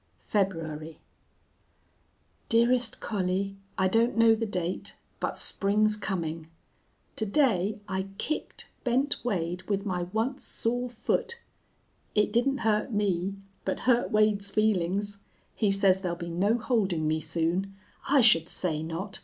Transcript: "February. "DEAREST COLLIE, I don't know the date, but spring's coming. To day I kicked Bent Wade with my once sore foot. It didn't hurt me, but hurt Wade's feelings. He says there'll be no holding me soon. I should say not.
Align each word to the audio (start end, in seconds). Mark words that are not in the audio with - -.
"February. 0.17 0.97
"DEAREST 2.49 2.99
COLLIE, 2.99 3.55
I 3.77 3.87
don't 3.87 4.17
know 4.17 4.33
the 4.33 4.47
date, 4.47 4.95
but 5.19 5.37
spring's 5.37 5.95
coming. 5.95 6.47
To 7.17 7.25
day 7.27 7.79
I 7.87 8.07
kicked 8.17 8.67
Bent 8.83 9.17
Wade 9.23 9.61
with 9.69 9.85
my 9.85 10.01
once 10.11 10.43
sore 10.43 10.89
foot. 10.89 11.37
It 12.15 12.33
didn't 12.33 12.57
hurt 12.65 12.91
me, 12.91 13.35
but 13.63 13.81
hurt 13.81 14.09
Wade's 14.09 14.49
feelings. 14.49 15.19
He 15.53 15.69
says 15.71 16.01
there'll 16.01 16.17
be 16.17 16.29
no 16.31 16.57
holding 16.57 17.07
me 17.07 17.19
soon. 17.19 17.75
I 18.09 18.21
should 18.21 18.49
say 18.49 18.81
not. 18.81 19.19